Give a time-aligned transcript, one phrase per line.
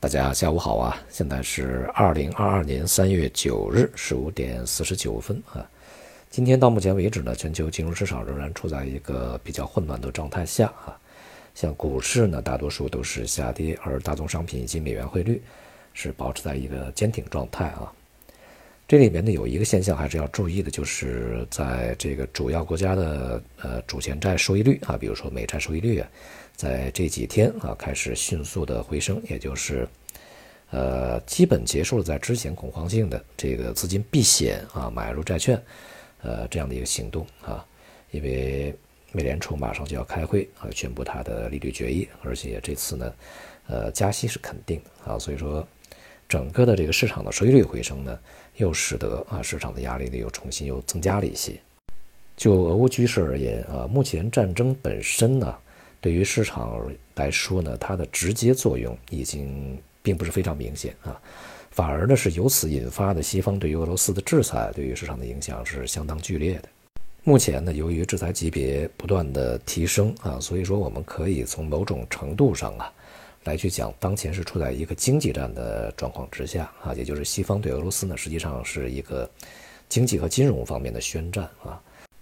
[0.00, 0.96] 大家下午好啊！
[1.10, 5.68] 现在是二零二二年三月九日十五点四十九分啊。
[6.30, 10.96] 今天到目前为止呢，全球金融市场仍然处在一个比较混乱的状态下啊。
[11.52, 15.42] 像股市呢，大多数都是下跌，而大宗商品以及美元汇率
[15.92, 17.92] 是保持在一个坚挺状态啊。
[18.88, 26.08] 这里面呢有一个现象还是要注意的，就是在这个主要国家的呃主权债收益率啊，比如说美债收益率啊，
[26.56, 29.86] 在这几天啊开始迅速的回升，也就是
[30.70, 35.62] 呃基本结束了在之前恐慌性的这个资金避险啊买入债券
[36.22, 37.62] 呃这样的一个行动啊，
[38.10, 38.74] 因为
[39.12, 43.12] 美联储马上就要开会啊宣布它的利率决议，而且这次呢
[43.66, 45.66] 呃加息是肯定的啊，所以说
[46.28, 48.18] 整个的这个市场的收益率回升呢。
[48.56, 51.52] 又使得啊市场的压力呢又重新又增加了一些。
[52.36, 55.56] 就俄乌局势而言啊，目前战争本身呢，
[56.00, 61.16] 对于市场来说呢，它的直接作用已经并不是非常明显啊，
[61.70, 66.68] 反而呢是由此引发的西方对于俄罗斯的制裁，对于市场的影响是相当剧烈的。
[67.22, 72.92] 目前呢，由于制裁级别不断的提升啊，所以说我们可以从某种程度上啊。
[73.48, 79.28] 来去讲，当前是处在一个经济战的状况之下啊，也就是西方对俄罗斯呢，实际上是一个
[79.88, 81.80] 经济和金融方面的宣战啊。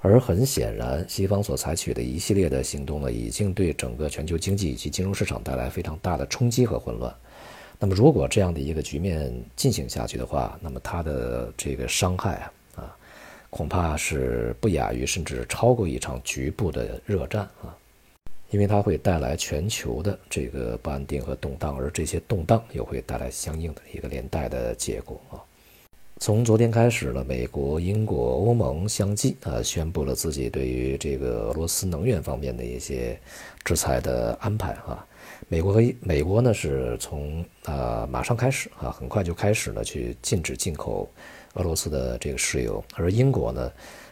[0.00, 7.12] 而很显然，西方所采取的一系列的行动呢，已经对整个全球经济以及金融市场带来非常大的冲击和混乱。
[7.80, 12.96] 那么，如果这样的一个局面进行下去的话，那么它的这个伤害啊啊，
[13.50, 17.74] 恐怕是不亚于甚至超过一场局部的热战啊。
[18.50, 25.36] 因为它会带来全球的这个不安定和动荡，而这些动荡又会带来相应的一个连带的结果啊。
[26.20, 33.16] 从昨天开始呢，美国、英国、欧盟相继啊宣布了自己对于这个俄罗斯能源方面的一些
[33.64, 35.06] 制裁的安排啊。
[35.46, 41.08] 美国和美国呢是从啊马上开始啊，很快就开始了去禁止进口
[41.58, 43.70] 俄罗斯的这个石油，而英国呢。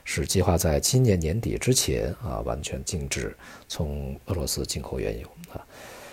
[0.09, 3.37] 是计划在今年年底之前啊，完全禁止
[3.67, 5.59] 从俄罗斯进口原油啊。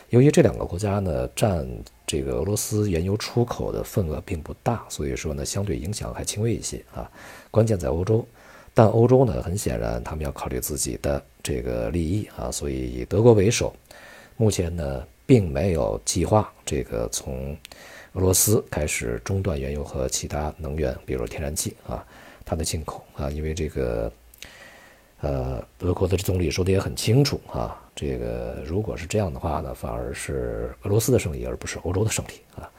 [0.10, 1.64] 由于这两个国家呢，占
[2.08, 7.08] 这个俄罗斯原油出口的份额并不大，所以说呢，相对影响还轻微一些啊。
[7.52, 8.26] 关键在欧洲，
[8.74, 13.76] 但欧洲呢，很显然他们要考虑自己的这个利益啊，所以以德国为首，
[14.38, 17.56] 目前呢，并没有计划这个从
[18.14, 22.06] 俄罗斯开始中断原油和其他能源，比如天然气啊。
[22.46, 24.12] 它的进口啊，因为这个，
[25.22, 32.70] 呃，俄国的总理说的也很清楚啊，这个如果是这样的话呢，反而是俄罗斯的胜利，而不是欧洲的胜利啊。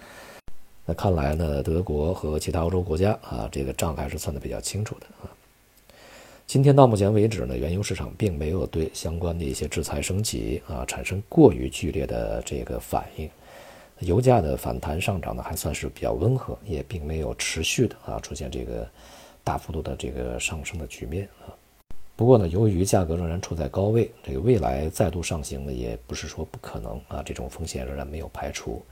[0.84, 5.32] 那看来呢，德国和其他欧洲国家啊，这个账还是算的比较清楚的啊。
[6.46, 13.30] 今天到目前为止呢，原油市场并没有对相关的一些制裁升级啊产生过于剧烈的这个反应，
[14.00, 18.88] 油价的反弹上涨呢还算是比较温和，也并没有持续的啊出现这个。
[19.46, 21.52] 大幅度的这个上升的局面啊，
[22.16, 28.82] 不过呢，由于价格仍然处在高位，这个未来再度上行呢，也不是说不可能啊，这种风险仍然没有排除。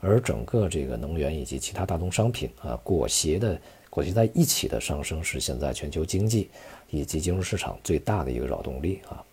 [0.00, 3.58] 而整个这个能源以及其他大宗商品啊，裹挟的
[3.88, 6.50] 裹挟在一起的上升，是现在全球经济
[6.90, 9.24] 以及金融市场最大的一个扰动力啊。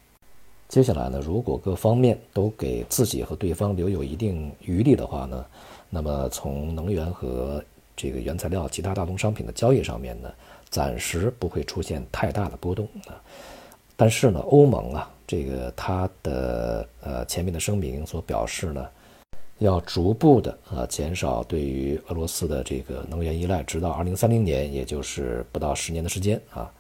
[0.70, 5.44] 接下来呢，如果各方面都给自己和对方留有一定余力的话呢，
[5.90, 7.62] 那么从能源和
[7.96, 10.32] 这个原材料、其他大宗商品的交易上面呢，
[10.70, 13.18] 暂时不会出现太大的波动啊，
[13.98, 18.88] 但是呢，欧盟啊，这个它的呃前面的声明所表示呢，
[19.58, 26.72] 要逐步的啊减少对于俄罗斯的这个能源依赖，直到二零三零年，也就是不到十年的时间啊，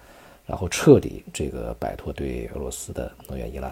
[0.49, 3.71] 然后彻底这个摆脱对俄罗斯的能源依赖，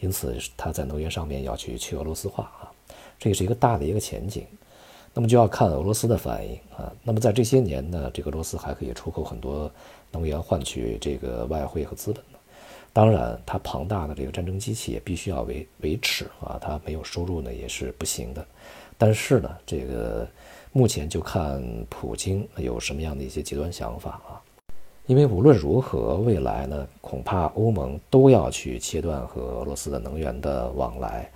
[0.00, 2.72] 因此它在能源上面要去去俄罗斯化啊，
[3.18, 4.46] 这也是一个大的一个前景。
[5.12, 6.90] 那么就要看俄罗斯的反应啊。
[7.02, 9.70] 那么在这些年呢，这个俄罗斯还可以出口很多
[10.10, 12.24] 能源换取这个外汇和资本。
[12.90, 16.58] 当然，它庞大的这个战争机器也必须要维维持啊。
[16.58, 18.44] 它没有收入呢也是不行的。
[18.96, 20.26] 但是呢，这个
[20.72, 24.33] 目前就看普京有什么样的一些极端想法啊。
[25.06, 31.30] 因为无论如何，未来呢恐怕欧盟都要去切断和俄罗斯的能源的往来。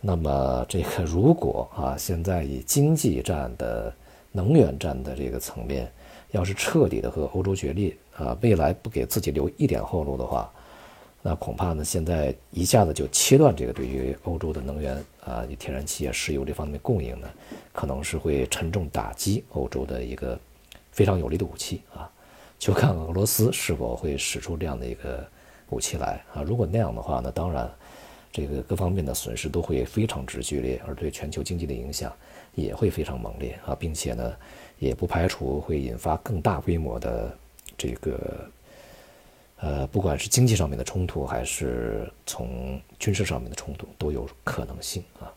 [0.00, 3.92] 那么这个如果啊，现在以经济战的、
[4.30, 5.90] 能源战的这个层面，
[6.30, 10.48] 要是彻底的和欧洲决裂啊，未来不给自己留一点后路的话，
[11.20, 17.28] 那恐怕呢，现在一下子就切断这个对于欧洲的能源啊，天然气啊、石油这方面供应呢，
[17.72, 20.38] 可能是会沉重打击欧洲的一个
[20.92, 22.08] 非常有力的武器啊，
[22.60, 25.26] 就看俄罗斯是否会使出这样的一个
[25.70, 26.42] 武器来啊。
[26.42, 27.68] 如果那样的话，那当然。
[28.32, 32.12] 这个各方面的损失都会非常之剧烈，而对全球经济的影响
[32.54, 34.36] 也会非常猛烈啊，并且呢，
[34.78, 37.36] 也不排除会引发更大规模的
[37.76, 38.48] 这个，
[39.56, 45.29] 呃，不管是经济上面的冲突，还是从军事上面的冲突，都有可能性啊。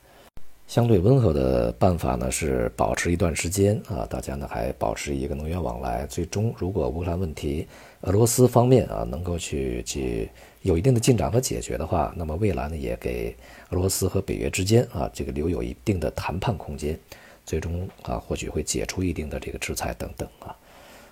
[0.65, 6.05] 相对温和的办法呢，是保持一段时间啊，大家呢还保持一个能源往来。
[6.07, 7.67] 最终，如果乌克兰问题，
[8.01, 10.27] 俄罗斯方面啊能够去去
[10.61, 13.35] 有一定的进展和解决的话，那么未来呢也给
[13.69, 16.97] 俄罗斯和北约之间啊这个留有一定的谈判空间，
[17.45, 20.55] 最终啊或许会解除一定的这个制裁等等啊。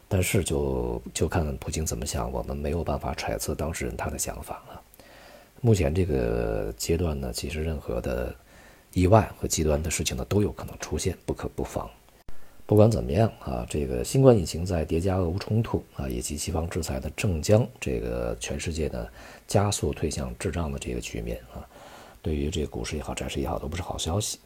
[0.08, 4.82] 但是就就看普京怎么想，我们没有办法揣测当事人他的想法啊。
[5.60, 8.34] 目前这个阶段呢，其实任何的。
[8.94, 11.90] 意外和极端的事情呢都有可能出现，不可不防。
[12.66, 19.06] 不管怎么样啊，这个新冠疫情在叠加俄乌冲突啊以及西方制裁的正将这个全世界呢
[19.46, 21.68] 加速推向滞胀的这个局面啊，
[22.22, 24.40] 对于这个股市也好，债市也好，都不是好消息。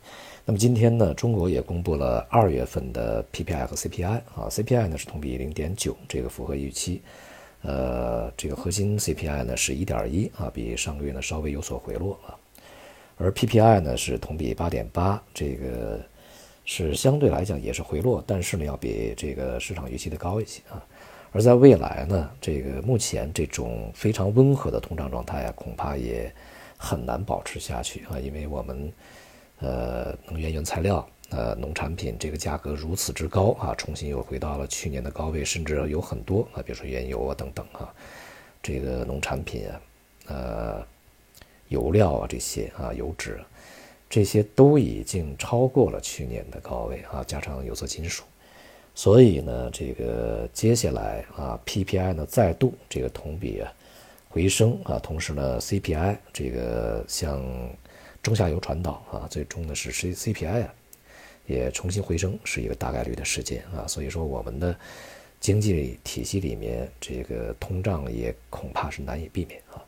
[0.43, 7.01] 那么今天呢，中国也公布了二月份的 PPI 和 CPI 啊，CPI 呢是同比零点九，这个符合预期。
[7.61, 12.37] 呃，这个核心 CPI 呢是一点一啊，比上个月呢稍微有所回落啊。
[13.17, 16.01] 而 PPI 呢是同比八点八，这个
[16.65, 20.83] 是相对来讲也是回落，但是呢要比这个市场预期的高一些啊。
[21.31, 26.29] 而在未来呢，这个目前这种非常温和的通胀状态啊，恐怕也
[26.77, 28.91] 很难保持下去啊，因为我们
[29.59, 37.93] 呃能源原材料呃农产品这个价格如此之高啊，重新又回到了去年的高位，甚至有很多啊，比如说原油啊等等啊，
[38.61, 39.79] 这个农产品啊，
[40.27, 40.94] 呃。
[41.69, 43.39] 油料啊，这些啊，油脂，
[44.09, 48.23] 这些都已经超过了去年的高位啊，加上有色金属，
[48.93, 53.73] 所以呢，这个接下来啊，PPI 呢再度这个同比啊
[54.29, 57.41] 回升啊，同时呢，CPI 这个向
[58.21, 60.73] 中下游传导啊，最终呢是 C CPI 啊
[61.47, 64.75] 也重新回升，是一个大概率的事件啊，所以说我们的
[65.39, 69.83] 经济体系里面这个通胀也恐怕是难以避免啊。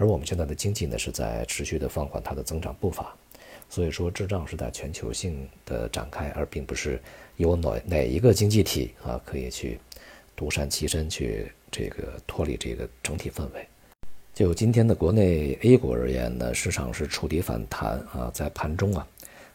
[0.00, 3.14] 而我们现在的经济呢，是在持续的放缓它的增长步伐，
[3.68, 6.98] 所以说滞胀是在全球性的展开，而并不是
[7.36, 9.78] 有哪哪一个经济体啊可以去
[10.34, 13.68] 独善其身，去这个脱离这个整体氛围。
[14.32, 19.06] 就今天的国内 A 股而言呢，市场是触底反弹啊，在盘中啊，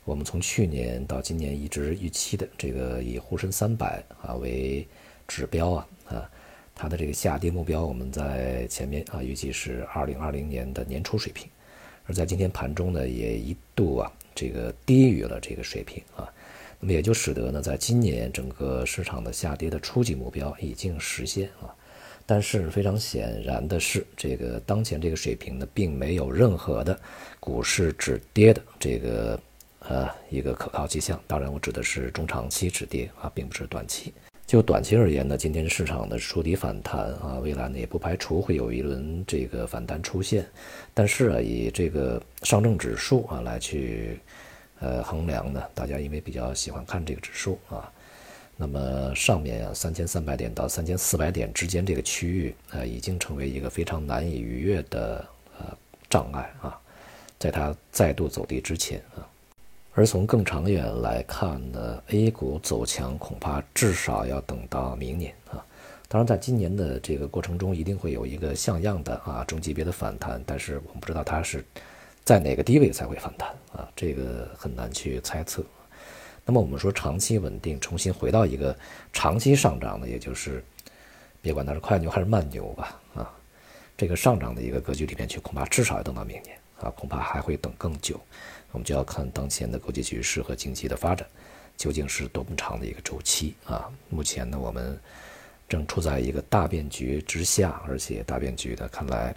[0.03, 4.88] 我们从去年到今年一直预期的这个以沪深三百啊为
[5.27, 6.30] 指标啊啊。
[6.75, 11.48] 它的这个下跌目标，我们在前面啊预计是二零二零年的年初水平，
[12.06, 16.27] 而在今天盘中呢，也一度啊这个低于了这个水平啊，
[16.81, 21.74] 那么也就使得呢，在今年整个市场的下跌的初级目标已经实现啊，
[22.25, 27.00] 但是非常显然的是，这个当前这个水平呢，并没有任何的
[27.39, 29.39] 股市止跌的这个
[29.80, 34.13] 呃一个可靠迹象，当然我指的是中长期止跌啊，并不是短期。
[34.47, 40.45] 就短期而言呢，今天市场的触底反弹啊，未来呢也不排除会有一轮这个反弹出现，
[40.94, 44.19] 但是啊，以这个上证指数啊来去
[44.80, 47.92] 呃衡量呢，大家因为比较喜欢看这个指数啊，
[48.56, 55.27] 那么上面啊三千三百点到三千四百点之间这个区域啊，已经成为一个非常难以逾越的
[55.57, 55.75] 呃
[56.07, 56.80] 障碍啊，
[57.39, 59.25] 在它再度走低之前啊。
[59.97, 65.65] 而从更长远来看呢，A 股走强恐怕至少要等到明年啊。
[66.10, 71.63] 当然，在今年的这个过程中，一定会有一个像样的啊中级别的反弹，但是我们不知道它是
[72.25, 75.63] 在哪个低位才会反弹啊，这个很难去猜测。
[76.46, 78.77] 那么我们说长期稳定，重新回到一个
[79.13, 80.62] 长期上涨的，也就是
[81.41, 83.31] 别管它是快牛还是慢牛吧啊，
[83.96, 88.19] 这个上涨的一个格局里面去，恐怕至少要等到明年啊，恐怕还会等更久。
[88.75, 91.25] 我们就要看当前的国际局势和经济的发展，
[91.77, 93.89] 究竟是多么长的一个周期啊？
[94.10, 95.00] 目前呢，我们
[95.70, 99.34] 正处在一个大变局之下，而且大变局的看来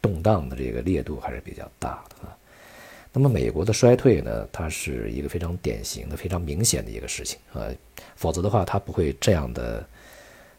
[0.00, 2.38] 动荡的这个烈度还是比较大的啊。
[3.12, 7.66] 那么美国的衰退呢，它是一个非常典型的、非常明显的一个事情啊，
[8.14, 9.84] 否则的话，它不会这样的。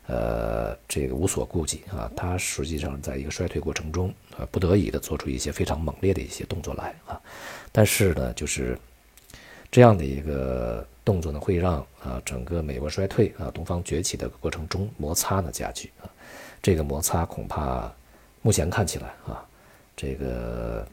[0.06, 7.20] 呃，这个无所顾忌啊，他实际上在一个衰退过程中啊，不得已的做出一些非常猛烈的一些动作来啊。
[7.72, 8.78] 但是呢，就是
[9.72, 16.10] 这样的一个动作呢，会让啊整个美国衰退啊、东方崛起的过程中摩擦呢加剧啊。
[16.62, 17.90] 这个摩擦恐怕
[18.42, 19.46] 目前看起来啊，
[19.96, 20.86] 这个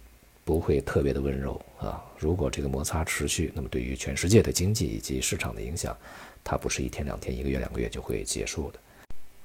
[0.44, 2.00] 不会特别的温柔啊。
[2.16, 5.96] 如果这个摩擦持续，那么对于全世界的经济以及市场的影响，
[6.44, 8.78] 它不是一天两天、一个月两个月就会结束的。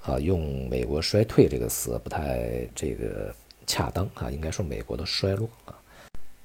[0.05, 3.33] 啊，用美国衰退这个词不太这个
[3.65, 5.73] 恰当啊，应该说美国的衰落啊。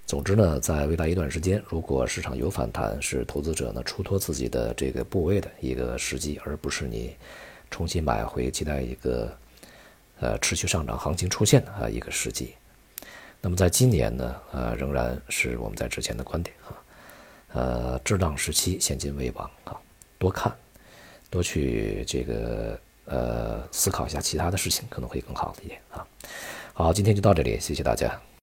[0.07, 7.15] 总之呢，在未来一段时间，如果市场有反弹，是投资者呢出脱自己的这个部位的一个时机，而不是你
[7.71, 9.31] 重新买回，期待一个
[10.21, 12.55] 呃持续上涨行情出现的啊一个时机。
[13.43, 16.75] 那么在今年呢，呃，仍然是我们在之前的观点啊，
[17.53, 19.79] 呃，滞荡时期现金为王啊，
[20.19, 20.53] 多看，
[21.31, 26.07] 多去这个呃思考一下其他的事情，可能会更好一点啊。
[26.73, 28.21] 好，今天就到这里，谢谢大家。